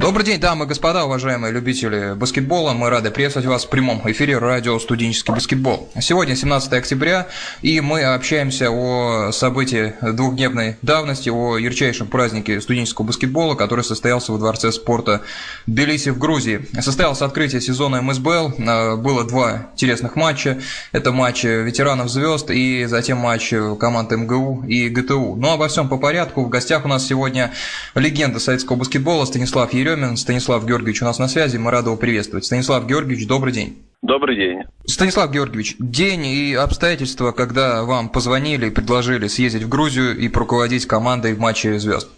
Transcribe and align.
Добрый 0.00 0.24
день, 0.24 0.40
дамы 0.40 0.64
и 0.64 0.68
господа, 0.68 1.04
уважаемые 1.04 1.52
любители 1.52 2.14
баскетбола. 2.14 2.72
Мы 2.72 2.88
рады 2.88 3.10
приветствовать 3.10 3.46
вас 3.46 3.66
в 3.66 3.68
прямом 3.68 4.00
эфире 4.10 4.38
радио 4.38 4.78
«Студенческий 4.78 5.34
баскетбол». 5.34 5.90
Сегодня 6.00 6.34
17 6.34 6.72
октября, 6.72 7.28
и 7.60 7.82
мы 7.82 8.02
общаемся 8.04 8.70
о 8.70 9.30
событии 9.30 9.92
двухдневной 10.00 10.76
давности, 10.80 11.28
о 11.28 11.58
ярчайшем 11.58 12.06
празднике 12.06 12.62
студенческого 12.62 13.08
баскетбола, 13.08 13.56
который 13.56 13.84
состоялся 13.84 14.32
во 14.32 14.38
Дворце 14.38 14.72
спорта 14.72 15.20
Тбилиси 15.66 16.08
в 16.08 16.18
Грузии. 16.18 16.64
Состоялось 16.80 17.20
открытие 17.20 17.60
сезона 17.60 18.00
МСБЛ, 18.00 18.54
а, 18.66 18.96
было 18.96 19.24
два 19.24 19.68
интересных 19.74 20.16
матча. 20.16 20.62
Это 20.92 21.12
матч 21.12 21.44
ветеранов 21.44 22.08
звезд 22.08 22.50
и 22.50 22.86
затем 22.86 23.18
матч 23.18 23.52
команд 23.78 24.12
МГУ 24.12 24.64
и 24.66 24.88
ГТУ. 24.88 25.36
Но 25.36 25.52
обо 25.52 25.68
всем 25.68 25.90
по 25.90 25.98
порядку. 25.98 26.42
В 26.42 26.48
гостях 26.48 26.86
у 26.86 26.88
нас 26.88 27.06
сегодня 27.06 27.52
легенда 27.94 28.38
советского 28.38 28.76
баскетбола 28.76 29.26
Станислав 29.26 29.74
Еремин 29.74 29.89
Еремин. 29.90 30.16
Станислав 30.16 30.66
Георгиевич 30.66 31.02
у 31.02 31.04
нас 31.04 31.18
на 31.18 31.28
связи, 31.28 31.56
мы 31.56 31.70
рады 31.70 31.88
его 31.88 31.96
приветствовать. 31.96 32.44
Станислав 32.44 32.86
Георгиевич, 32.86 33.26
добрый 33.26 33.52
день. 33.52 33.78
Добрый 34.02 34.36
день. 34.36 34.62
Станислав 34.86 35.30
Георгиевич, 35.30 35.76
день 35.78 36.26
и 36.26 36.54
обстоятельства, 36.54 37.32
когда 37.32 37.84
вам 37.84 38.08
позвонили 38.08 38.66
и 38.66 38.70
предложили 38.70 39.26
съездить 39.28 39.64
в 39.64 39.68
Грузию 39.68 40.16
и 40.16 40.28
руководить 40.28 40.86
командой 40.86 41.34
в 41.34 41.38
матче 41.38 41.78
звезд. 41.78 42.08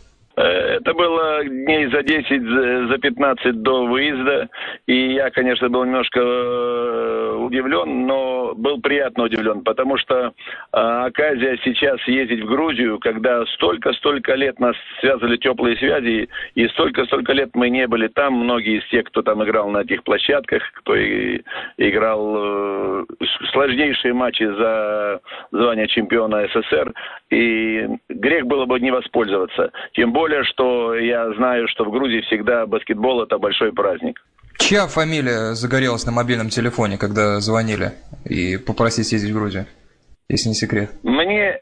Это 0.82 0.95
было 0.95 1.45
дней 1.45 1.86
за 1.86 2.02
10, 2.02 2.88
за 2.88 2.98
15 2.98 3.62
до 3.62 3.86
выезда, 3.86 4.48
и 4.88 5.12
я, 5.12 5.30
конечно, 5.30 5.68
был 5.68 5.84
немножко 5.84 6.18
э, 6.18 7.36
удивлен, 7.38 8.05
но 8.08 8.52
был 8.56 8.80
приятно 8.80 9.24
удивлен, 9.24 9.62
потому 9.62 9.96
что 9.96 10.14
э, 10.16 10.30
оказия 10.72 11.56
сейчас 11.62 12.00
ездить 12.08 12.42
в 12.42 12.48
Грузию, 12.48 12.98
когда 12.98 13.47
столько-столько 13.47 14.34
лет 14.34 14.58
нас 14.58 14.75
связывали 14.98 15.36
теплые 15.36 15.77
связи, 15.77 16.28
и 16.56 16.66
столько-столько 16.70 17.33
лет 17.33 17.50
мы 17.55 17.70
не 17.70 17.86
были 17.86 18.08
там, 18.08 18.33
многие 18.33 18.80
из 18.80 18.88
тех, 18.88 19.05
кто 19.05 19.22
там 19.22 19.44
играл 19.44 19.70
на 19.70 19.83
этих 19.83 20.03
площадках, 20.03 20.64
кто 20.75 20.97
и, 20.97 21.42
играл 21.77 22.34
э, 22.38 23.05
сложнейшие 23.53 24.14
матчи 24.14 24.42
за 24.42 25.20
звание 25.53 25.86
чемпиона 25.86 26.48
СССР, 26.48 26.92
и 27.33 27.88
грех 28.11 28.47
было 28.47 28.66
бы 28.66 28.78
не 28.78 28.91
воспользоваться. 28.91 29.72
Тем 29.94 30.12
более, 30.12 30.44
что 30.44 30.94
я 30.94 31.33
знаю, 31.34 31.66
что 31.69 31.84
в 31.84 31.91
Грузии 31.91 32.20
всегда 32.27 32.66
баскетбол– 32.66 33.22
это 33.25 33.38
большой 33.38 33.72
праздник. 33.72 34.22
Чья 34.58 34.86
фамилия 34.86 35.55
загорелась 35.55 36.05
на 36.05 36.12
мобильном 36.12 36.50
телефоне, 36.50 36.98
когда 36.98 37.41
звонили 37.41 37.92
и 38.27 38.58
попросить 38.58 39.06
съездить 39.06 39.30
в 39.30 39.34
Грузию, 39.34 39.66
если 40.28 40.50
не 40.50 40.55
секрет? 40.55 40.91
Мне 41.03 41.58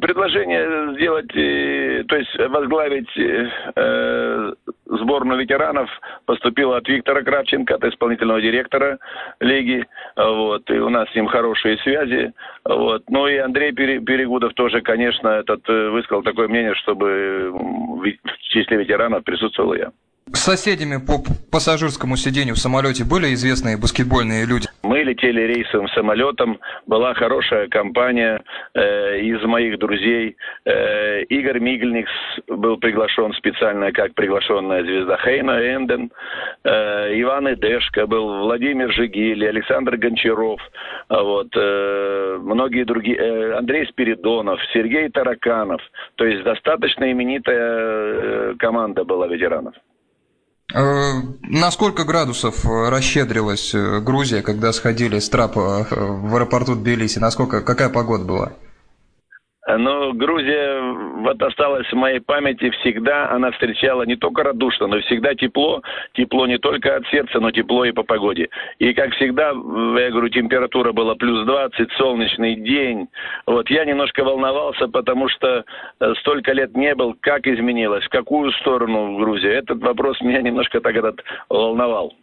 предложение 0.00 0.94
сделать, 0.94 1.34
э, 1.34 2.04
то 2.08 2.16
есть 2.16 2.36
возглавить 2.38 3.10
э, 3.16 4.52
сборную 4.86 5.40
ветеранов 5.40 5.90
поступило 6.26 6.76
от 6.76 6.88
Виктора 6.88 7.22
Кравченко, 7.22 7.74
от 7.74 7.84
исполнительного 7.84 8.40
директора 8.40 8.98
лиги. 9.40 9.84
Вот, 10.16 10.70
и 10.70 10.78
у 10.78 10.88
нас 10.88 11.10
с 11.10 11.14
ним 11.14 11.26
хорошие 11.26 11.78
связи. 11.78 12.32
Вот. 12.64 13.02
Ну 13.08 13.26
и 13.26 13.36
Андрей 13.36 13.72
Перегудов 13.72 14.54
тоже, 14.54 14.80
конечно, 14.80 15.28
этот, 15.28 15.68
э, 15.68 15.90
высказал 15.90 16.22
такое 16.22 16.48
мнение, 16.48 16.74
чтобы 16.74 17.50
в 17.52 18.38
числе 18.42 18.78
ветеранов 18.78 19.24
присутствовал 19.24 19.74
я. 19.74 19.90
С 20.34 20.40
соседями 20.40 20.98
по 20.98 21.22
пассажирскому 21.50 22.16
сидению 22.16 22.54
в 22.54 22.58
самолете 22.58 23.04
были 23.04 23.32
известные 23.34 23.76
баскетбольные 23.76 24.44
люди? 24.46 24.68
Мы 24.82 25.02
летели 25.02 25.40
рейсовым 25.40 25.88
самолетом, 25.88 26.58
была 26.86 27.14
хорошая 27.14 27.68
компания 27.68 28.42
э, 28.74 29.20
из 29.20 29.42
моих 29.44 29.78
друзей. 29.78 30.36
Э, 30.64 31.22
Игорь 31.24 31.60
Мигельникс 31.60 32.10
был 32.46 32.76
приглашен 32.76 33.32
специально 33.34 33.92
как 33.92 34.14
приглашенная 34.14 34.82
звезда 34.82 35.18
Хейна 35.18 35.60
Энден. 35.74 36.10
Э, 36.64 37.20
Иван 37.20 37.52
Идешко 37.54 38.06
был, 38.06 38.40
Владимир 38.40 38.92
Жигили, 38.92 39.46
Александр 39.46 39.96
Гончаров, 39.96 40.60
вот, 41.08 41.48
э, 41.54 42.38
многие 42.40 42.84
другие, 42.84 43.16
э, 43.16 43.52
Андрей 43.54 43.86
Спиридонов, 43.86 44.60
Сергей 44.72 45.08
Тараканов. 45.08 45.80
То 46.16 46.24
есть 46.24 46.44
достаточно 46.44 47.10
именитая 47.10 47.58
э, 47.58 48.54
команда 48.58 49.04
была 49.04 49.26
ветеранов. 49.26 49.74
Э, 50.74 51.22
на 51.42 51.70
сколько 51.70 52.04
градусов 52.04 52.64
расщедрилась 52.66 53.74
э, 53.74 54.00
Грузия, 54.00 54.42
когда 54.42 54.72
сходили 54.72 55.18
с 55.18 55.30
трапа 55.30 55.86
э, 55.90 55.94
в 55.94 56.34
аэропорту 56.34 56.74
Тбилиси? 56.74 57.18
Насколько, 57.18 57.62
какая 57.62 57.88
погода 57.88 58.24
была? 58.24 58.52
Но 59.66 60.12
Грузия 60.12 61.07
вот 61.18 61.42
осталась 61.42 61.86
в 61.88 61.96
моей 61.96 62.20
памяти 62.20 62.70
всегда. 62.70 63.30
Она 63.30 63.50
встречала 63.50 64.02
не 64.04 64.16
только 64.16 64.42
радушно, 64.42 64.86
но 64.86 65.00
всегда 65.00 65.34
тепло. 65.34 65.82
Тепло 66.14 66.46
не 66.46 66.58
только 66.58 66.96
от 66.96 67.06
сердца, 67.08 67.40
но 67.40 67.50
тепло 67.50 67.84
и 67.84 67.92
по 67.92 68.02
погоде. 68.02 68.48
И 68.78 68.94
как 68.94 69.12
всегда, 69.14 69.48
я 69.48 70.10
говорю, 70.10 70.28
температура 70.28 70.92
была 70.92 71.14
плюс 71.16 71.44
20, 71.44 71.90
солнечный 71.92 72.54
день. 72.54 73.08
Вот 73.46 73.68
я 73.70 73.84
немножко 73.84 74.24
волновался, 74.24 74.88
потому 74.88 75.28
что 75.28 75.64
э, 76.00 76.14
столько 76.20 76.52
лет 76.52 76.76
не 76.76 76.94
был. 76.94 77.16
Как 77.20 77.46
изменилось? 77.46 78.04
В 78.04 78.10
какую 78.10 78.52
сторону 78.52 79.18
Грузия? 79.18 79.54
Этот 79.54 79.80
вопрос 79.80 80.20
меня 80.20 80.40
немножко 80.40 80.80
так 80.80 80.94
этот 80.94 81.22
волновал. 81.48 82.14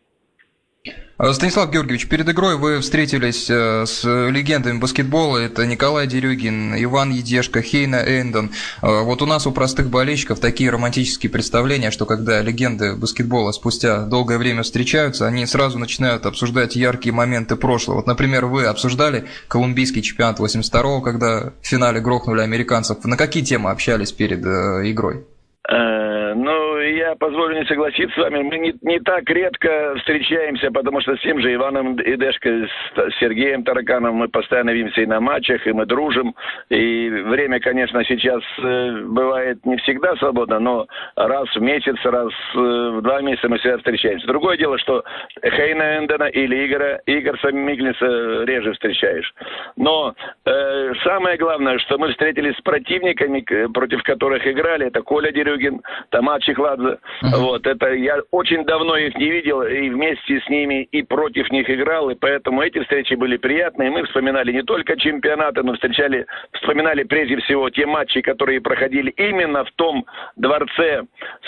Э, 1.17 1.31
Станислав 1.31 1.71
Георгиевич, 1.71 2.07
перед 2.07 2.27
игрой 2.29 2.57
вы 2.57 2.79
встретились 2.79 3.49
э, 3.49 3.85
с 3.85 4.03
легендами 4.03 4.79
баскетбола. 4.79 5.37
Это 5.37 5.65
Николай 5.65 6.07
Дерюгин, 6.07 6.75
Иван 6.83 7.11
Едешко, 7.11 7.61
Хейна 7.61 7.97
Эндон. 7.97 8.51
Э, 8.81 9.01
вот 9.01 9.21
у 9.21 9.25
нас 9.25 9.47
у 9.47 9.51
простых 9.51 9.89
болельщиков 9.89 10.39
такие 10.39 10.69
романтические 10.69 11.29
представления, 11.29 11.91
что 11.91 12.05
когда 12.05 12.41
легенды 12.41 12.95
баскетбола 12.95 13.51
спустя 13.53 14.05
долгое 14.05 14.37
время 14.37 14.63
встречаются, 14.63 15.25
они 15.25 15.45
сразу 15.45 15.79
начинают 15.79 16.25
обсуждать 16.25 16.75
яркие 16.75 17.13
моменты 17.13 17.55
прошлого. 17.55 17.97
Вот, 17.97 18.07
например, 18.07 18.45
вы 18.45 18.65
обсуждали 18.65 19.25
колумбийский 19.47 20.01
чемпионат 20.01 20.39
82-го, 20.39 21.01
когда 21.01 21.53
в 21.61 21.67
финале 21.67 22.01
грохнули 22.01 22.41
американцев. 22.41 23.03
На 23.05 23.15
какие 23.15 23.43
темы 23.43 23.71
общались 23.71 24.11
перед 24.11 24.39
игрой? 24.39 25.25
Ну, 25.67 26.64
я 26.85 27.15
позволю 27.15 27.55
не 27.57 27.65
согласиться 27.65 28.15
с 28.15 28.23
вами. 28.23 28.43
Мы 28.43 28.57
не, 28.57 28.73
не 28.81 28.99
так 28.99 29.29
редко 29.29 29.95
встречаемся, 29.97 30.71
потому 30.71 31.01
что 31.01 31.15
с 31.15 31.21
тем 31.21 31.39
же 31.39 31.53
Иваном 31.53 31.99
Идешко, 32.01 32.67
с 32.95 33.19
Сергеем 33.19 33.63
Тараканом 33.63 34.15
мы 34.15 34.27
постоянно 34.27 34.71
видимся 34.71 35.01
и 35.01 35.05
на 35.05 35.19
матчах, 35.19 35.65
и 35.65 35.71
мы 35.71 35.85
дружим. 35.85 36.35
И 36.69 37.09
время, 37.09 37.59
конечно, 37.59 38.03
сейчас 38.05 38.41
э, 38.59 39.01
бывает 39.05 39.65
не 39.65 39.77
всегда 39.77 40.15
свободно, 40.17 40.59
но 40.59 40.87
раз 41.15 41.47
в 41.55 41.61
месяц, 41.61 41.95
раз 42.03 42.31
э, 42.55 42.57
в 42.57 43.01
два 43.01 43.21
месяца 43.21 43.49
мы 43.49 43.57
всегда 43.57 43.77
встречаемся. 43.77 44.27
Другое 44.27 44.57
дело, 44.57 44.77
что 44.77 45.03
Хейна 45.43 45.97
Эндена 45.97 46.25
или 46.25 46.65
Игоря, 46.65 47.01
Игорь 47.05 47.37
Миглиса 47.51 48.43
реже 48.45 48.73
встречаешь. 48.73 49.33
Но 49.75 50.13
э, 50.45 50.93
самое 51.03 51.37
главное, 51.37 51.77
что 51.79 51.97
мы 51.97 52.09
встретились 52.09 52.55
с 52.57 52.61
противниками, 52.61 53.41
против 53.73 54.03
которых 54.03 54.45
играли, 54.47 54.87
это 54.87 55.01
Коля 55.01 55.31
Дерюгин, 55.31 55.81
Тома 56.09 56.39
Чехладзе. 56.75 56.99
Uh-huh. 57.23 57.39
Вот, 57.39 57.67
это 57.67 57.93
я 57.93 58.19
очень 58.31 58.63
давно 58.65 58.97
их 58.97 59.15
не 59.15 59.29
видел, 59.29 59.61
и 59.61 59.89
вместе 59.89 60.39
с 60.39 60.49
ними 60.49 60.83
и 60.91 61.01
против 61.03 61.49
них 61.51 61.69
играл, 61.69 62.09
и 62.09 62.15
поэтому 62.15 62.61
эти 62.61 62.79
встречи 62.79 63.13
были 63.15 63.37
приятные. 63.37 63.91
Мы 63.91 64.03
вспоминали 64.03 64.51
не 64.51 64.63
только 64.63 64.97
чемпионаты, 64.97 65.63
но 65.63 65.73
встречали, 65.73 66.25
вспоминали 66.53 67.03
прежде 67.03 67.37
всего 67.37 67.69
те 67.69 67.85
матчи, 67.85 68.21
которые 68.21 68.61
проходили 68.61 69.11
именно 69.11 69.63
в 69.63 69.71
том 69.71 70.05
дворце 70.35 71.03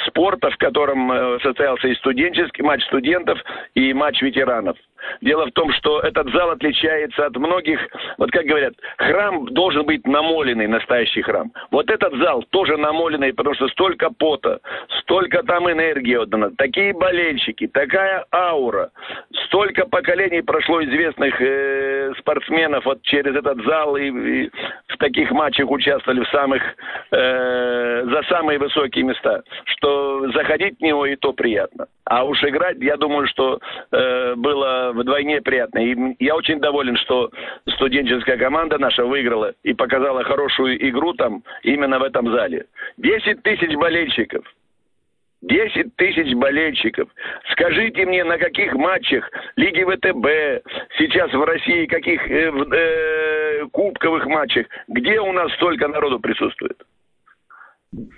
спорта, 0.07 0.49
в 0.49 0.57
котором 0.57 1.11
э, 1.11 1.39
состоялся 1.41 1.87
и 1.87 1.95
студенческий 1.95 2.63
матч 2.63 2.83
студентов, 2.85 3.39
и 3.75 3.93
матч 3.93 4.21
ветеранов. 4.21 4.77
Дело 5.21 5.45
в 5.47 5.51
том, 5.51 5.71
что 5.73 5.99
этот 6.01 6.31
зал 6.31 6.51
отличается 6.51 7.25
от 7.25 7.35
многих, 7.35 7.79
вот 8.17 8.31
как 8.31 8.45
говорят, 8.45 8.73
храм 8.97 9.45
должен 9.47 9.85
быть 9.85 10.05
намоленный, 10.05 10.67
настоящий 10.67 11.21
храм. 11.21 11.51
Вот 11.71 11.89
этот 11.89 12.15
зал 12.17 12.43
тоже 12.49 12.77
намоленный, 12.77 13.33
потому 13.33 13.55
что 13.55 13.67
столько 13.69 14.09
пота, 14.09 14.59
столько 15.01 15.43
там 15.43 15.69
энергии 15.71 16.15
отдано, 16.15 16.51
такие 16.57 16.93
болельщики, 16.93 17.67
такая 17.67 18.25
аура, 18.33 18.91
столько 19.47 19.85
поколений 19.85 20.41
прошло 20.41 20.83
известных 20.83 21.41
э, 21.41 22.13
спортсменов 22.19 22.85
вот 22.85 23.01
через 23.03 23.35
этот 23.35 23.63
зал 23.65 23.97
и, 23.97 24.07
и 24.07 24.51
в 24.87 24.97
таких 24.97 25.31
матчах 25.31 25.69
участвовали 25.69 26.23
в 26.23 26.29
самых, 26.29 26.61
э, 27.11 28.03
за 28.05 28.23
самые 28.29 28.59
высокие 28.59 29.03
места, 29.03 29.43
что 29.65 30.31
заходить 30.31 30.77
в 30.79 30.81
него 30.81 31.05
и 31.05 31.15
то 31.15 31.33
приятно. 31.33 31.87
А 32.05 32.23
уж 32.23 32.41
играть, 32.43 32.77
я 32.79 32.97
думаю, 32.97 33.27
что 33.27 33.59
э, 33.91 34.35
было 34.35 34.91
вдвойне 34.93 35.41
приятно. 35.41 35.79
И 35.79 36.15
я 36.19 36.35
очень 36.35 36.59
доволен, 36.59 36.95
что 36.97 37.29
студенческая 37.67 38.37
команда 38.37 38.77
наша 38.77 39.05
выиграла 39.05 39.53
и 39.63 39.73
показала 39.73 40.23
хорошую 40.23 40.77
игру 40.89 41.13
там, 41.13 41.43
именно 41.63 41.99
в 41.99 42.03
этом 42.03 42.31
зале. 42.31 42.65
10 42.97 43.43
тысяч 43.43 43.75
болельщиков. 43.75 44.45
10 45.41 45.95
тысяч 45.95 46.33
болельщиков. 46.35 47.09
Скажите 47.51 48.05
мне, 48.05 48.23
на 48.23 48.37
каких 48.37 48.73
матчах 48.73 49.29
Лиги 49.55 49.83
ВТБ 49.83 50.65
сейчас 50.97 51.31
в 51.31 51.43
России, 51.43 51.85
каких, 51.85 52.21
э, 52.29 52.49
э, 52.49 53.61
э, 53.61 53.65
кубковых 53.71 54.25
матчах. 54.25 54.65
Где 54.87 55.19
у 55.19 55.31
нас 55.31 55.51
столько 55.53 55.87
народу 55.87 56.19
присутствует? 56.19 56.77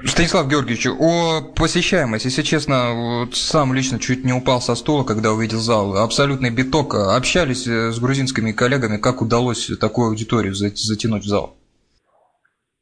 Станислав 0.03 0.49
Георгиевич, 0.49 0.87
о 0.87 1.41
посещаемости, 1.55 2.27
если 2.27 2.41
честно, 2.41 2.93
вот 2.93 3.35
сам 3.35 3.73
лично 3.73 3.99
чуть 3.99 4.25
не 4.25 4.33
упал 4.33 4.61
со 4.61 4.73
стула, 4.75 5.03
когда 5.03 5.31
увидел 5.31 5.59
зал. 5.59 5.97
Абсолютный 5.97 6.49
биток. 6.49 6.95
Общались 6.95 7.67
э, 7.67 7.91
с 7.91 7.99
грузинскими 7.99 8.51
коллегами, 8.51 8.97
как 8.97 9.21
удалось 9.21 9.67
такую 9.79 10.07
аудиторию 10.07 10.55
затянуть 10.55 11.23
в 11.23 11.27
зал? 11.27 11.57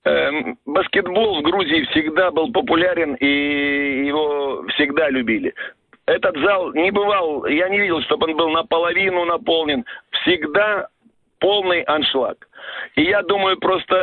Эм, 0.05 0.56
баскетбол 0.97 1.39
в 1.39 1.43
Грузии 1.43 1.85
всегда 1.91 2.31
был 2.31 2.51
популярен, 2.51 3.15
и 3.15 4.05
его 4.07 4.63
всегда 4.69 5.09
любили. 5.09 5.53
Этот 6.05 6.37
зал 6.37 6.73
не 6.73 6.91
бывал, 6.91 7.45
я 7.45 7.69
не 7.69 7.79
видел, 7.79 8.01
чтобы 8.03 8.27
он 8.27 8.37
был 8.37 8.49
наполовину 8.49 9.25
наполнен. 9.25 9.83
Всегда 10.21 10.87
полный 11.39 11.81
аншлаг. 11.81 12.47
И 12.95 13.03
я 13.03 13.21
думаю, 13.23 13.57
просто 13.57 13.95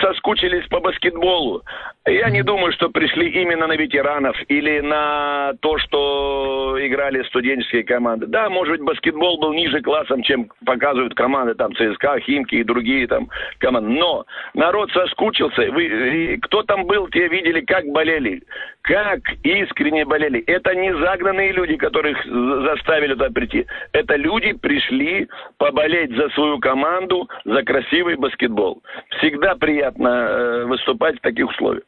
соскучились 0.00 0.66
по 0.68 0.80
баскетболу. 0.80 1.62
Я 2.06 2.30
не 2.30 2.42
думаю, 2.42 2.72
что 2.72 2.88
пришли 2.88 3.30
именно 3.30 3.66
на 3.66 3.76
ветеранов 3.76 4.36
или 4.48 4.80
на 4.80 5.52
то, 5.60 5.78
что 5.78 6.76
играли 6.80 7.22
студенческие 7.24 7.84
команды. 7.84 8.26
Да, 8.26 8.48
может 8.48 8.76
быть, 8.76 8.82
баскетбол 8.82 9.38
был 9.38 9.52
ниже 9.52 9.80
классом, 9.80 10.22
чем 10.22 10.50
показывают 10.64 11.14
команды, 11.14 11.54
там, 11.54 11.74
ЦСКА, 11.74 12.20
Химки 12.20 12.56
и 12.56 12.64
другие 12.64 13.06
там 13.06 13.28
команды. 13.58 13.90
Но 13.90 14.24
народ 14.54 14.90
соскучился. 14.92 15.70
Вы, 15.72 16.38
кто 16.42 16.62
там 16.62 16.84
был, 16.86 17.08
те 17.08 17.28
видели, 17.28 17.60
как 17.62 17.84
болели. 17.86 18.42
Как 18.82 19.20
искренне 19.42 20.04
болели. 20.04 20.44
Это 20.46 20.74
не 20.74 20.94
загнанные 20.96 21.52
люди, 21.52 21.76
которых 21.76 22.24
заставили 22.24 23.14
туда 23.14 23.30
прийти. 23.30 23.66
Это 23.92 24.14
люди 24.14 24.52
пришли 24.52 25.28
поболеть 25.58 26.14
за 26.14 26.28
свою 26.30 26.58
команду, 26.60 27.28
за 27.46 27.62
красивый 27.62 28.16
баскетбол. 28.16 28.82
Всегда 29.18 29.54
приятно 29.54 30.08
э, 30.08 30.64
выступать 30.64 31.18
в 31.18 31.22
таких 31.22 31.48
условиях. 31.48 31.84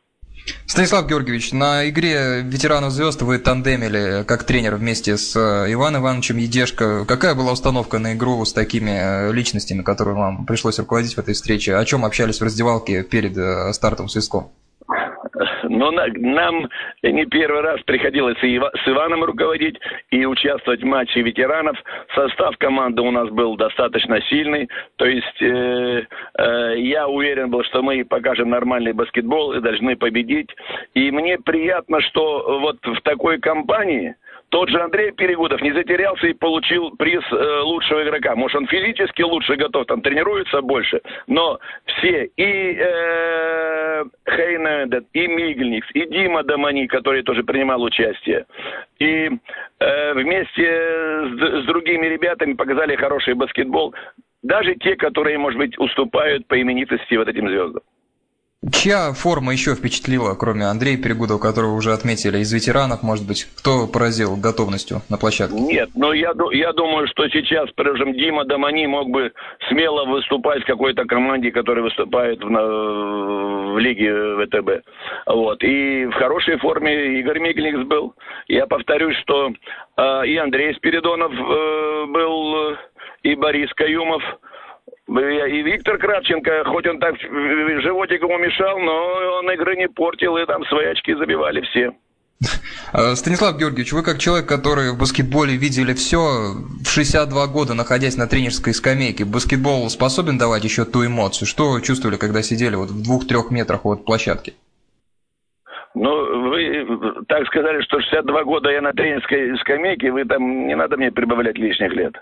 Станислав 0.66 1.08
Георгиевич, 1.08 1.52
на 1.52 1.88
игре 1.88 2.42
ветеранов 2.42 2.92
звезд 2.92 3.20
вы 3.22 3.38
тандемили 3.38 4.24
как 4.24 4.44
тренер 4.44 4.76
вместе 4.76 5.16
с 5.16 5.36
э, 5.36 5.72
Иваном 5.72 6.02
Ивановичем 6.02 6.36
Едешко. 6.36 7.04
Какая 7.06 7.34
была 7.34 7.52
установка 7.52 7.98
на 7.98 8.14
игру 8.14 8.44
с 8.44 8.52
такими 8.52 8.90
э, 8.90 9.32
личностями, 9.32 9.82
которые 9.82 10.14
вам 10.14 10.46
пришлось 10.46 10.78
руководить 10.78 11.14
в 11.14 11.18
этой 11.18 11.34
встрече? 11.34 11.76
О 11.76 11.84
чем 11.84 12.04
общались 12.04 12.40
в 12.40 12.44
раздевалке 12.44 13.02
перед 13.02 13.36
э, 13.36 13.72
стартовым 13.72 14.08
свистком? 14.08 14.52
Но 15.68 15.90
на, 15.90 16.06
нам 16.08 16.68
не 17.02 17.26
первый 17.26 17.62
раз 17.62 17.80
приходилось 17.82 18.42
и 18.42 18.58
с 18.58 18.88
Иваном 18.88 19.24
руководить, 19.24 19.78
и 20.10 20.24
участвовать 20.24 20.82
в 20.82 20.86
матче 20.86 21.22
ветеранов. 21.22 21.76
Состав 22.14 22.56
команды 22.58 23.02
у 23.02 23.10
нас 23.10 23.28
был 23.30 23.56
достаточно 23.56 24.20
сильный. 24.22 24.68
То 24.96 25.06
есть 25.06 25.42
э, 25.42 26.06
э, 26.38 26.74
я 26.78 27.08
уверен 27.08 27.50
был, 27.50 27.62
что 27.64 27.82
мы 27.82 28.04
покажем 28.04 28.50
нормальный 28.50 28.92
баскетбол 28.92 29.52
и 29.52 29.60
должны 29.60 29.96
победить. 29.96 30.50
И 30.94 31.10
мне 31.10 31.38
приятно, 31.38 32.00
что 32.00 32.60
вот 32.60 32.78
в 32.84 33.00
такой 33.02 33.38
компании– 33.38 34.14
тот 34.50 34.70
же 34.70 34.80
Андрей 34.80 35.12
Перегудов 35.12 35.60
не 35.60 35.72
затерялся 35.72 36.26
и 36.26 36.32
получил 36.32 36.90
приз 36.92 37.22
э, 37.30 37.60
лучшего 37.60 38.02
игрока. 38.02 38.34
Может, 38.34 38.56
он 38.56 38.66
физически 38.66 39.22
лучше 39.22 39.56
готов, 39.56 39.86
там 39.86 40.00
тренируется 40.00 40.62
больше, 40.62 41.00
но 41.26 41.58
все, 41.84 42.30
и 42.36 42.76
э, 42.78 44.04
Хейнедет, 44.28 45.06
и 45.12 45.26
Мигельникс, 45.26 45.88
и 45.92 46.06
Дима 46.06 46.42
Домани, 46.44 46.86
который 46.86 47.22
тоже 47.22 47.42
принимал 47.44 47.82
участие, 47.82 48.46
и 48.98 49.30
э, 49.80 50.14
вместе 50.14 50.64
с, 50.64 51.62
с 51.62 51.66
другими 51.66 52.06
ребятами 52.06 52.54
показали 52.54 52.96
хороший 52.96 53.34
баскетбол. 53.34 53.94
Даже 54.42 54.76
те, 54.76 54.96
которые, 54.96 55.36
может 55.36 55.58
быть, 55.58 55.78
уступают 55.78 56.46
по 56.46 56.60
именитости 56.60 57.16
вот 57.16 57.28
этим 57.28 57.48
звездам. 57.48 57.82
Чья 58.72 59.12
форма 59.12 59.52
еще 59.52 59.76
впечатлила, 59.76 60.34
кроме 60.34 60.64
Андрея 60.64 61.00
Перегудова, 61.00 61.38
которого 61.38 61.74
уже 61.74 61.92
отметили, 61.92 62.38
из 62.38 62.52
ветеранов, 62.52 63.04
может 63.04 63.24
быть, 63.24 63.44
кто 63.56 63.86
поразил 63.86 64.34
готовностью 64.36 65.00
на 65.08 65.16
площадке? 65.16 65.54
Нет, 65.60 65.90
но 65.94 66.12
я, 66.12 66.32
я 66.50 66.72
думаю, 66.72 67.06
что 67.06 67.28
сейчас, 67.28 67.70
скажем, 67.70 68.14
Дима 68.14 68.44
Домани 68.44 68.88
мог 68.88 69.10
бы 69.10 69.32
смело 69.68 70.06
выступать 70.06 70.64
в 70.64 70.66
какой-то 70.66 71.04
команде, 71.04 71.52
которая 71.52 71.84
выступает 71.84 72.42
в, 72.42 72.48
в 72.48 73.78
лиге 73.78 74.12
ВТБ. 74.44 74.84
Вот. 75.26 75.62
И 75.62 76.06
в 76.06 76.12
хорошей 76.14 76.58
форме 76.58 77.20
Игорь 77.20 77.38
Мигельникс 77.38 77.86
был. 77.86 78.14
Я 78.48 78.66
повторюсь, 78.66 79.16
что 79.18 79.52
э, 79.96 80.26
и 80.26 80.36
Андрей 80.36 80.74
Спиридонов 80.74 81.32
э, 81.32 82.06
был, 82.08 82.76
и 83.22 83.36
Борис 83.36 83.72
Каюмов– 83.74 84.22
и 85.08 85.62
Виктор 85.62 85.98
Кравченко, 85.98 86.64
хоть 86.66 86.86
он 86.86 86.98
так 86.98 87.14
животик 87.18 88.22
ему 88.22 88.38
мешал, 88.38 88.78
но 88.78 89.38
он 89.38 89.50
игры 89.52 89.76
не 89.76 89.88
портил, 89.88 90.36
и 90.36 90.44
там 90.46 90.64
свои 90.66 90.86
очки 90.86 91.14
забивали 91.14 91.62
все. 91.62 91.92
А, 92.92 93.16
Станислав 93.16 93.58
Георгиевич, 93.58 93.92
вы 93.92 94.02
как 94.02 94.18
человек, 94.18 94.48
который 94.48 94.92
в 94.92 94.98
баскетболе 94.98 95.56
видели 95.56 95.92
все, 95.92 96.18
в 96.84 96.88
62 96.88 97.46
года 97.48 97.74
находясь 97.74 98.16
на 98.16 98.26
тренерской 98.26 98.72
скамейке, 98.72 99.24
баскетбол 99.24 99.88
способен 99.90 100.38
давать 100.38 100.64
еще 100.64 100.84
ту 100.84 101.04
эмоцию? 101.04 101.48
Что 101.48 101.80
чувствовали, 101.80 102.16
когда 102.16 102.42
сидели 102.42 102.76
вот 102.76 102.90
в 102.90 103.02
двух-трех 103.02 103.50
метрах 103.50 103.84
от 103.84 104.04
площадки? 104.04 104.54
Ну, 105.94 106.50
вы 106.50 106.86
так 107.26 107.46
сказали, 107.46 107.82
что 107.82 108.00
62 108.00 108.44
года 108.44 108.70
я 108.70 108.82
на 108.82 108.92
тренерской 108.92 109.58
скамейке, 109.58 110.12
вы 110.12 110.24
там 110.24 110.66
не 110.66 110.76
надо 110.76 110.96
мне 110.96 111.10
прибавлять 111.10 111.58
лишних 111.58 111.92
лет. 111.92 112.14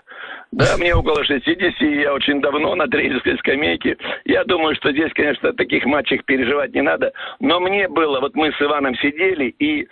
Да, 0.51 0.77
мне 0.77 0.95
около 0.95 1.23
60, 1.25 1.81
я 1.81 2.13
очень 2.13 2.39
давно 2.39 2.73
на 2.75 2.87
тренерской 2.87 3.37
скамейке. 3.37 3.97
Я 4.23 4.45
думаю, 4.45 4.75
что 4.75 4.91
здесь, 4.91 5.11
конечно, 5.13 5.51
таких 5.53 5.85
матчей 5.85 6.21
переживать 6.25 6.73
не 6.73 6.81
надо. 6.81 7.11
Но 7.39 7.59
мне 7.59 7.87
было, 7.89 8.21
вот 8.21 8.35
мы 8.35 8.51
с 8.53 8.61
Иваном 8.61 8.95
сидели, 8.95 9.53
и 9.59 9.87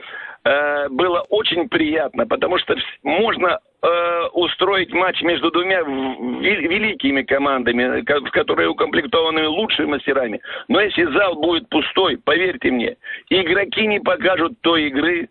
э, 0.46 0.90
было 0.90 1.26
очень 1.30 1.68
приятно, 1.68 2.26
потому 2.26 2.58
что 2.58 2.76
можно 3.04 3.60
э, 3.82 4.24
устроить 4.32 4.94
матч 4.94 5.22
между 5.24 5.52
двумя 5.52 5.82
великими 5.82 7.24
командами, 7.24 8.02
которые 8.32 8.70
укомплектованы 8.70 9.50
лучшими 9.50 9.88
мастерами. 9.88 10.40
Но 10.70 10.80
если 10.80 11.04
зал 11.12 11.36
будет 11.36 11.68
пустой, 11.68 12.18
поверьте 12.18 12.72
мне, 12.72 12.96
игроки 13.30 13.86
не 13.88 14.00
покажут 14.00 14.54
той 14.62 14.88
игры, 14.88 15.28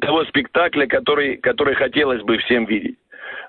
того 0.00 0.24
спектакля, 0.24 0.86
который, 0.86 1.36
который 1.36 1.74
хотелось 1.74 2.22
бы 2.22 2.38
всем 2.38 2.64
видеть. 2.64 2.96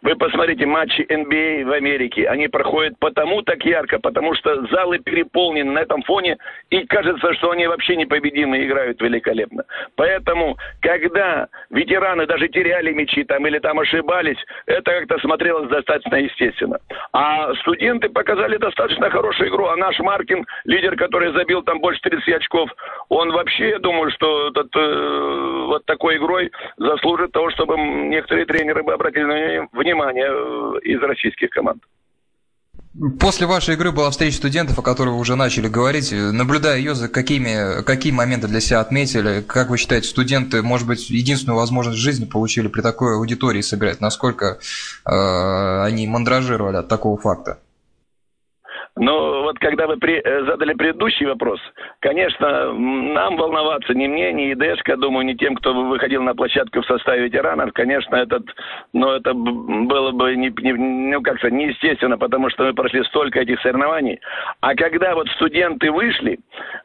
Вы 0.03 0.17
посмотрите 0.17 0.65
матчи 0.65 1.01
NBA 1.09 1.63
а 1.63 1.65
в 1.65 1.71
Америке. 1.71 2.27
Они 2.27 2.49
проходят 2.49 2.99
потому 2.99 3.41
так 3.41 3.63
ярко, 3.63 3.99
потому 3.99 4.35
что 4.35 4.67
залы 4.67 4.99
переполнены 4.99 5.71
на 5.71 5.79
этом 5.79 6.03
фоне, 6.03 6.37
и 6.69 6.85
кажется, 6.85 7.33
что 7.35 7.51
они 7.51 7.67
вообще 7.67 7.95
непобедимы 7.95 8.65
играют 8.65 9.01
великолепно. 9.01 9.63
Поэтому, 9.95 10.57
когда 10.81 11.47
ветераны 11.69 12.27
даже 12.27 12.49
теряли 12.49 12.91
мячи 12.91 13.23
там 13.23 13.47
или 13.47 13.59
там 13.59 13.79
ошибались, 13.79 14.37
это 14.65 14.91
как-то 14.91 15.19
смотрелось 15.19 15.69
достаточно 15.69 16.17
естественно. 16.17 16.79
А 17.13 17.53
студенты 17.55 18.09
показали 18.09 18.57
достаточно 18.57 19.09
хорошую 19.09 19.49
игру. 19.49 19.67
А 19.67 19.77
наш 19.77 19.97
Маркин, 19.99 20.45
лидер, 20.65 20.97
который 20.97 21.31
забил 21.31 21.63
там 21.63 21.79
больше 21.79 22.01
30 22.01 22.27
очков, 22.35 22.69
он 23.07 23.31
вообще, 23.31 23.69
я 23.69 23.79
думаю, 23.79 24.11
что 24.11 24.49
этот, 24.49 24.75
э, 24.75 25.63
вот 25.67 25.85
такой 25.85 26.17
игрой 26.17 26.51
заслужит 26.75 27.31
того, 27.31 27.51
чтобы 27.51 27.77
некоторые 27.77 28.45
тренеры 28.45 28.83
бы 28.83 28.91
обратили 28.91 29.65
внимание 29.71 29.92
внимания 29.93 30.27
э, 30.27 30.79
из 30.83 31.01
российских 31.01 31.49
команд. 31.49 31.83
После 33.19 33.47
вашей 33.47 33.73
игры 33.73 33.91
была 33.91 34.11
встреча 34.11 34.37
студентов, 34.37 34.77
о 34.77 34.83
которой 34.83 35.09
вы 35.09 35.17
уже 35.17 35.35
начали 35.35 35.67
говорить. 35.67 36.11
Наблюдая 36.11 36.77
ее, 36.77 36.93
за 36.93 37.09
какими, 37.09 37.81
какие 37.83 38.13
моменты 38.13 38.47
для 38.47 38.59
себя 38.59 38.81
отметили? 38.81 39.41
Как 39.41 39.71
вы 39.71 39.79
считаете, 39.79 40.07
студенты, 40.07 40.61
может 40.61 40.85
быть, 40.85 41.09
единственную 41.09 41.57
возможность 41.57 41.97
жизни 41.97 42.25
получили 42.25 42.67
при 42.67 42.81
такой 42.81 43.15
аудитории 43.15 43.61
сыграть? 43.61 43.99
Насколько 43.99 44.59
э, 45.05 45.81
они 45.83 46.05
мандражировали 46.05 46.77
от 46.77 46.87
такого 46.87 47.19
факта? 47.19 47.57
Но 48.95 49.41
вот 49.41 49.57
когда 49.57 49.87
вы 49.87 49.97
при, 49.97 50.21
э, 50.23 50.45
задали 50.45 50.73
предыдущий 50.73 51.25
вопрос, 51.25 51.59
конечно, 51.99 52.71
нам 52.73 53.37
волноваться 53.37 53.93
ни 53.95 54.05
мне, 54.05 54.31
ни 54.31 54.53
ИДшка, 54.53 54.97
думаю, 54.97 55.25
ни 55.25 55.33
тем, 55.33 55.55
кто 55.55 55.73
выходил 55.73 56.21
на 56.21 56.35
площадку 56.35 56.81
в 56.81 56.85
составе 56.85 57.23
ветеранов, 57.23 57.73
конечно, 57.73 58.15
этот, 58.15 58.43
но 58.93 59.15
это 59.15 59.33
было 59.33 60.11
бы 60.11 60.35
не, 60.35 60.53
не, 60.61 60.73
ну, 60.73 61.21
как 61.23 61.37
сказать, 61.37 61.55
неестественно, 61.55 62.19
потому 62.19 62.51
что 62.51 62.65
мы 62.65 62.73
прошли 62.73 63.03
столько 63.05 63.39
этих 63.39 63.59
соревнований. 63.61 64.19
А 64.61 64.75
когда 64.75 65.15
вот 65.15 65.27
студенты 65.29 65.91
вышли, 65.91 66.39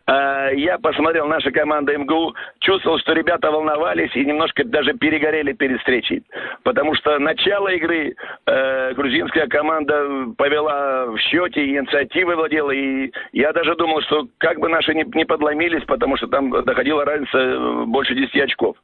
э, 0.07 0.51
я 0.55 0.79
посмотрел, 0.79 1.27
наша 1.27 1.51
команда 1.51 1.97
МГУ, 1.99 2.35
чувствовал, 2.61 2.99
что 3.01 3.13
ребята 3.13 3.51
волновались 3.51 4.17
и 4.17 4.25
немножко 4.25 4.65
даже 4.65 4.95
перегорели 4.95 5.53
перед 5.53 5.79
встречей. 5.81 6.23
Потому 6.63 6.95
что 6.95 7.19
начало 7.19 7.69
игры 7.69 8.15
э, 8.47 8.95
грузинская 8.95 9.47
команда 9.47 10.33
повела 10.39 11.07
в 11.07 11.19
счете, 11.19 11.63
и 11.63 11.79
инициативой 11.99 12.37
владела. 12.37 12.71
И 12.71 13.11
я 13.33 13.53
даже 13.53 13.75
думал, 13.77 14.01
что 14.03 14.27
как 14.39 14.59
бы 14.59 14.69
наши 14.69 14.95
не, 14.95 15.05
не 15.15 15.25
подломились, 15.25 15.85
потому 15.85 16.17
что 16.17 16.27
там 16.29 16.51
доходила 16.65 17.05
разница 17.05 17.39
э, 17.39 17.85
больше 17.87 18.15
10 18.15 18.37
очков. 18.41 18.77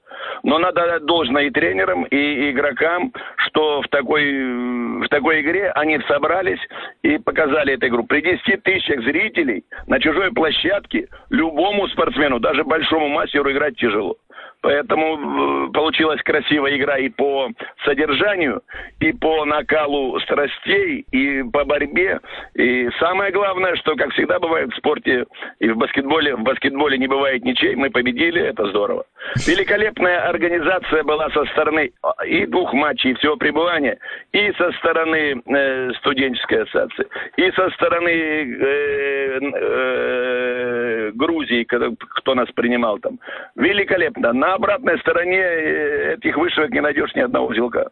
Но 0.43 0.59
надо 0.59 1.01
должное 1.01 1.45
и 1.45 1.51
тренерам, 1.51 2.05
и 2.05 2.51
игрокам, 2.51 3.13
что 3.37 3.83
в 3.83 3.89
такой, 3.89 5.03
в 5.03 5.09
такой 5.09 5.41
игре 5.43 5.71
они 5.73 5.99
собрались 6.09 6.61
и 7.03 7.19
показали 7.19 7.75
эту 7.75 7.89
игру. 7.89 8.05
При 8.05 8.23
10 8.23 8.63
тысячах 8.63 9.03
зрителей 9.03 9.65
на 9.87 10.01
чужой 10.01 10.33
площадке 10.33 11.09
любому 11.31 11.89
спортсмену, 11.89 12.41
даже 12.41 12.65
большому 12.65 13.09
мастеру 13.09 13.51
играть 13.51 13.77
тяжело. 13.77 14.17
Поэтому 14.65 15.67
э, 15.69 15.73
получилась 15.73 16.23
красивая 16.23 16.79
игра 16.79 16.97
и 16.97 17.11
по 17.11 17.51
содержанию, 17.85 18.63
и 18.99 19.13
по 19.13 19.45
накалу 19.45 20.19
страстей, 20.21 21.05
и 21.13 21.43
по 21.43 21.67
борьбе. 21.67 22.19
И 22.55 22.89
самое 22.99 23.31
главное, 23.31 23.77
что, 23.77 23.95
как 23.95 24.13
всегда 24.13 24.39
бывает 24.39 24.73
в 24.73 24.77
спорте 24.79 25.27
и 25.59 25.69
в 25.69 25.77
баскетболе, 25.77 26.37
в 26.37 26.45
баскетболе 26.45 26.97
не 26.97 27.07
бывает 27.07 27.45
ничей, 27.45 27.75
мы 27.77 27.91
победили, 27.91 28.41
это 28.41 28.67
здорово. 28.69 29.05
Великолепная 29.47 30.27
организация 30.31 31.03
была 31.03 31.29
со 31.29 31.45
стороны 31.53 31.93
а, 32.01 32.25
и 32.25 32.47
двух 32.47 32.73
матчей, 32.73 33.11
и 33.11 33.15
всего 33.17 33.37
пребывания, 33.37 33.99
и 34.33 34.51
со 34.53 34.73
стороны 34.79 35.43
э, 35.45 35.91
студенческой 35.99 36.63
ассоциации, 36.63 37.07
и 37.37 37.51
со 37.51 37.69
стороны 37.73 38.09
э, 38.09 39.41
э, 39.43 41.11
Грузии, 41.15 41.65
кто 41.65 42.35
нас 42.35 42.49
принимал 42.53 42.99
там. 42.99 43.19
Великолепно. 43.57 44.33
На 44.33 44.54
обратной 44.55 44.99
стороне 45.01 45.39
э, 45.39 46.15
этих 46.15 46.37
вышивок 46.37 46.71
не 46.71 46.81
найдешь 46.81 47.15
ни 47.15 47.21
одного 47.21 47.49
узелка. 47.49 47.91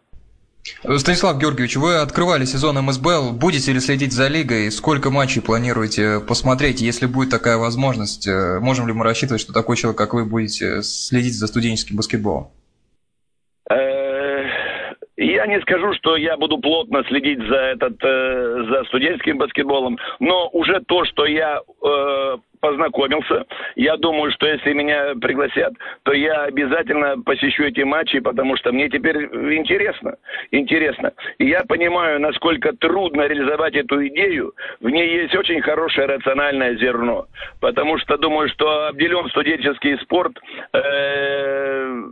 Станислав 0.97 1.39
Георгиевич, 1.39 1.77
вы 1.77 1.97
открывали 1.97 2.45
сезон 2.45 2.77
МСБЛ. 2.77 3.33
Будете 3.33 3.73
ли 3.73 3.81
следить 3.81 4.13
за 4.13 4.29
лигой? 4.29 4.71
Сколько 4.71 5.11
матчей 5.11 5.43
планируете 5.43 6.21
посмотреть? 6.27 6.81
Если 6.81 7.07
будет 7.07 7.31
такая 7.31 7.57
возможность, 7.57 8.29
э, 8.29 8.61
можем 8.61 8.87
ли 8.87 8.93
мы 8.93 9.05
рассчитывать, 9.05 9.41
что 9.41 9.53
такой 9.53 9.77
человек, 9.77 9.99
как 9.99 10.15
вы, 10.15 10.25
будете 10.25 10.83
следить 10.83 11.35
за 11.35 11.49
студенческим 11.49 11.97
баскетболом? 11.97 12.49
Э, 13.69 14.45
я 15.17 15.47
не 15.47 15.61
скажу, 15.63 15.93
что 15.95 16.17
я 16.17 16.37
буду 16.37 16.59
плотно 16.59 17.03
следить 17.09 17.39
за 17.41 17.57
этот, 17.57 18.01
за 18.01 18.85
студенческим 18.85 19.39
баскетболом, 19.39 19.99
но 20.21 20.49
уже 20.53 20.81
то, 20.87 21.05
что 21.05 21.27
я 21.27 21.61
познакомился. 22.63 23.45
Я 23.75 23.97
думаю, 23.97 24.31
что 24.33 24.47
если 24.47 24.73
меня 24.73 25.15
пригласят, 25.21 25.75
то 26.05 26.13
я 26.13 26.45
обязательно 26.45 27.21
посещу 27.23 27.65
эти 27.65 27.81
матчи, 27.81 28.21
потому 28.21 28.57
что 28.57 28.73
мне 28.73 28.89
теперь 28.89 29.17
интересно. 29.59 30.17
Интересно. 30.53 31.13
И 31.39 31.49
я 31.49 31.63
понимаю, 31.65 32.21
насколько 32.21 32.73
трудно 32.77 33.23
реализовать 33.23 33.75
эту 33.75 34.07
идею. 34.07 34.53
В 34.81 34.89
ней 34.89 35.23
есть 35.23 35.35
очень 35.35 35.61
хорошее 35.61 36.07
рациональное 36.07 36.77
зерно. 36.77 37.27
Потому 37.61 37.99
что 37.99 38.17
думаю, 38.17 38.49
что 38.49 38.87
обделен 38.87 39.29
студенческий 39.29 39.99
спорт 39.99 40.39
э, 40.73 42.03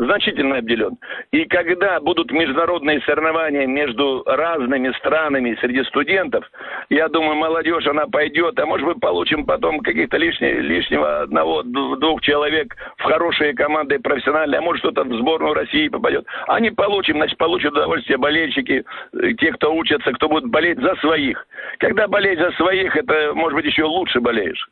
значительно 0.00 0.56
обделен. 0.56 0.96
И 1.30 1.44
когда 1.44 2.00
будут 2.00 2.32
международные 2.32 3.00
соревнования 3.02 3.66
между 3.66 4.22
разными 4.26 4.92
странами 4.98 5.56
среди 5.60 5.84
студентов, 5.84 6.44
я 6.88 7.08
думаю, 7.08 7.36
молодежь, 7.36 7.86
она 7.86 8.06
пойдет, 8.06 8.58
а 8.58 8.66
может 8.66 8.86
быть 8.86 9.00
получим 9.00 9.44
потом 9.44 9.80
каких-то 9.80 10.16
лишнего, 10.16 10.60
лишнего 10.60 11.20
одного, 11.22 11.62
двух 11.62 12.22
человек 12.22 12.74
в 12.96 13.02
хорошие 13.02 13.54
команды 13.54 13.98
профессиональные, 13.98 14.58
а 14.58 14.62
может 14.62 14.80
кто-то 14.80 15.04
в 15.04 15.12
сборную 15.14 15.54
России 15.54 15.88
попадет. 15.88 16.26
Они 16.46 16.70
получим, 16.70 17.16
значит, 17.16 17.36
получат 17.36 17.72
удовольствие 17.72 18.16
болельщики, 18.16 18.84
э, 19.12 19.32
те, 19.34 19.52
кто 19.52 19.74
учатся, 19.74 20.12
кто 20.12 20.28
будет 20.28 20.46
болеть 20.46 20.78
за 20.80 20.94
своих. 20.96 21.46
Когда 21.78 22.08
болеть 22.08 22.38
за 22.38 22.50
своих, 22.52 22.96
это, 22.96 23.32
может 23.34 23.54
быть, 23.54 23.66
еще 23.66 23.84
лучше 23.84 24.20
болеешь. 24.20 24.66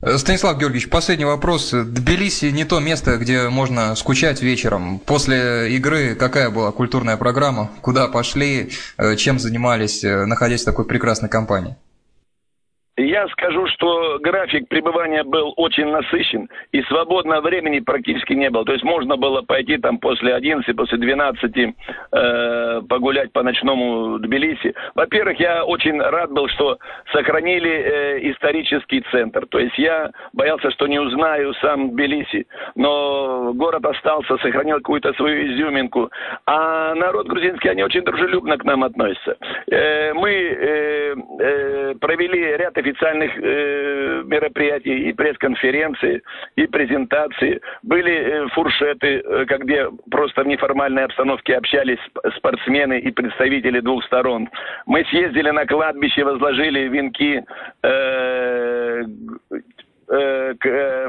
Э, 0.00 0.16
Станислав 0.16 0.56
Георгиевич, 0.58 0.88
последний 0.88 1.24
вопрос. 1.24 1.72
Тбилиси 1.72 2.46
не 2.46 2.64
то 2.64 2.78
место, 2.78 3.16
где 3.16 3.48
можно 3.48 3.96
скучать 3.96 4.42
вечером. 4.42 5.00
После 5.00 5.74
игры 5.74 6.14
какая 6.14 6.50
была 6.50 6.70
культурная 6.70 7.16
программа? 7.16 7.70
Куда 7.80 8.06
пошли? 8.06 8.70
Э, 8.96 9.16
чем 9.16 9.40
занимались, 9.40 10.04
э, 10.04 10.24
находясь 10.24 10.62
в 10.62 10.66
такой 10.66 10.84
прекрасной 10.84 11.28
компании? 11.28 11.76
Я 12.98 13.28
скажу, 13.28 13.64
что 13.68 14.18
график 14.20 14.68
пребывания 14.68 15.22
был 15.22 15.54
очень 15.56 15.86
насыщен, 15.86 16.48
и 16.72 16.82
свободного 16.82 17.40
времени 17.42 17.78
практически 17.78 18.32
не 18.32 18.50
было. 18.50 18.64
То 18.64 18.72
есть 18.72 18.82
можно 18.82 19.16
было 19.16 19.40
пойти 19.42 19.78
там 19.78 19.98
после 19.98 20.34
11, 20.34 20.74
после 20.76 20.98
12 20.98 21.56
э, 21.56 22.82
погулять 22.88 23.32
по 23.32 23.44
ночному 23.44 24.18
Тбилиси. 24.18 24.74
Во-первых, 24.96 25.38
я 25.38 25.64
очень 25.64 26.00
рад 26.00 26.32
был, 26.32 26.48
что 26.48 26.78
сохранили 27.12 27.70
э, 27.70 28.30
исторический 28.32 29.04
центр. 29.12 29.46
То 29.46 29.60
есть 29.60 29.78
я 29.78 30.10
боялся, 30.32 30.68
что 30.72 30.88
не 30.88 30.98
узнаю 30.98 31.54
сам 31.54 31.92
Тбилиси, 31.92 32.48
но 32.74 33.52
город 33.54 33.86
остался, 33.86 34.38
сохранил 34.38 34.78
какую-то 34.78 35.12
свою 35.12 35.54
изюминку. 35.54 36.10
А 36.46 36.96
народ 36.96 37.28
грузинский, 37.28 37.68
они 37.68 37.84
очень 37.84 38.02
дружелюбно 38.02 38.58
к 38.58 38.64
нам 38.64 38.82
относятся. 38.82 39.36
Э, 39.70 40.12
мы 40.14 40.30
э, 40.30 41.14
э, 41.38 41.94
провели 42.00 42.56
ряд 42.56 42.76
официальных 42.88 43.32
э, 43.36 44.22
мероприятий, 44.24 45.08
и 45.08 45.12
пресс-конференции, 45.12 46.22
и 46.56 46.66
презентации. 46.66 47.60
Были 47.82 48.12
э, 48.12 48.48
фуршеты, 48.48 49.22
э, 49.24 49.44
где 49.44 49.88
просто 50.10 50.42
в 50.42 50.46
неформальной 50.46 51.04
обстановке 51.04 51.56
общались 51.56 51.98
спортсмены 52.36 52.98
и 52.98 53.10
представители 53.10 53.80
двух 53.80 54.04
сторон. 54.04 54.48
Мы 54.86 55.04
съездили 55.04 55.50
на 55.50 55.66
кладбище, 55.66 56.24
возложили 56.24 56.88
венки 56.88 57.44
э, 57.82 59.04
э, 60.08 60.54
к 60.58 60.66
э, 60.66 61.08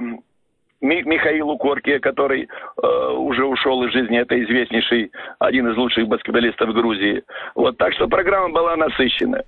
Михаилу 0.82 1.58
Корке, 1.58 2.00
который 2.00 2.48
э, 2.82 2.88
уже 3.12 3.46
ушел 3.46 3.84
из 3.84 3.92
жизни, 3.92 4.18
это 4.18 4.42
известнейший, 4.42 5.12
один 5.40 5.68
из 5.70 5.78
лучших 5.78 6.08
баскетболистов 6.08 6.74
Грузии. 6.74 7.24
Вот, 7.56 7.78
так 7.78 7.94
что 7.94 8.08
программа 8.08 8.54
была 8.54 8.76
насыщенная. 8.78 9.44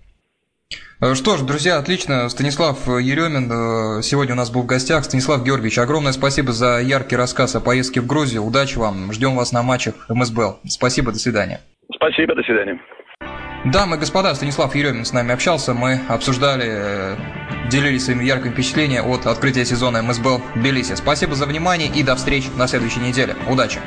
Э, 1.01 1.15
что 1.15 1.35
ж, 1.35 1.41
друзья, 1.41 1.77
отлично. 1.77 2.29
Станислав 2.29 2.87
Еремин 2.87 3.51
э, 3.51 4.01
сегодня 4.03 4.33
у 4.33 4.37
нас 4.37 4.51
был 4.51 4.61
в 4.61 4.65
гостях. 4.67 5.03
Станислав 5.03 5.43
Георгиевич, 5.43 5.79
огромное 5.79 6.11
спасибо 6.11 6.51
за 6.51 6.79
яркий 6.79 7.15
рассказ 7.15 7.55
о 7.55 7.59
поездке 7.59 8.01
в 8.01 8.07
Грузию. 8.07 8.43
Удачи 8.43 8.77
вам. 8.77 9.11
Ждем 9.11 9.35
вас 9.35 9.51
на 9.51 9.63
матчах 9.63 9.95
МСБЛ. 10.09 10.59
Спасибо, 10.69 11.11
до 11.11 11.17
свидания. 11.17 11.61
Спасибо, 11.93 12.35
до 12.35 12.43
свидания. 12.43 12.79
Дамы 13.65 13.95
и 13.95 13.99
господа, 13.99 14.33
Станислав 14.35 14.75
Еремин 14.75 15.05
с 15.05 15.13
нами 15.13 15.33
общался. 15.33 15.73
Мы 15.73 15.99
обсуждали, 16.07 16.65
э, 16.67 17.15
делились 17.69 18.05
своими 18.05 18.23
яркими 18.23 18.51
впечатлениями 18.51 19.11
от 19.11 19.25
открытия 19.25 19.65
сезона 19.65 20.03
МСБЛ 20.03 20.41
Тбилиси. 20.55 20.93
Спасибо 20.93 21.33
за 21.33 21.47
внимание 21.47 21.89
и 21.89 22.03
до 22.03 22.15
встречи 22.15 22.47
на 22.57 22.67
следующей 22.67 22.99
неделе. 22.99 23.35
Удачи! 23.49 23.79